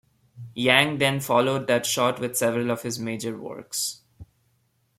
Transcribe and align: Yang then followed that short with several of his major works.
Yang 0.55 0.97
then 0.97 1.19
followed 1.19 1.67
that 1.67 1.85
short 1.85 2.19
with 2.19 2.35
several 2.35 2.71
of 2.71 2.81
his 2.81 2.97
major 2.97 3.37
works. 3.37 4.01